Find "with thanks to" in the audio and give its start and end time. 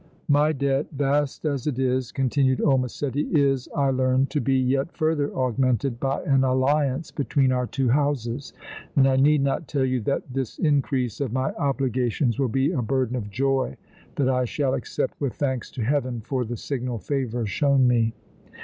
15.21-15.83